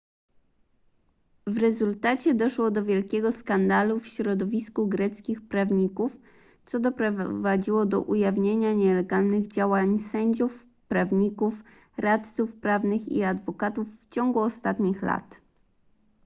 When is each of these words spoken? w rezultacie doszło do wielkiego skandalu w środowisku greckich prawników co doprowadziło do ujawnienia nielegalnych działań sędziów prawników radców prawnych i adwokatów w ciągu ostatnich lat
w 1.47 1.57
rezultacie 1.57 2.33
doszło 2.33 2.71
do 2.71 2.85
wielkiego 2.85 3.31
skandalu 3.31 3.99
w 3.99 4.07
środowisku 4.07 4.87
greckich 4.87 5.47
prawników 5.47 6.11
co 6.65 6.79
doprowadziło 6.79 7.85
do 7.85 8.01
ujawnienia 8.01 8.73
nielegalnych 8.73 9.47
działań 9.47 9.99
sędziów 9.99 10.65
prawników 10.87 11.63
radców 11.97 12.53
prawnych 12.53 13.07
i 13.09 13.23
adwokatów 13.23 13.87
w 13.97 14.13
ciągu 14.13 14.39
ostatnich 14.39 15.01
lat 15.01 15.41